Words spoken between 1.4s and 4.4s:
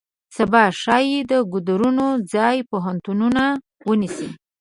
ګودرونو ځای پوهنتونونه ونیسي.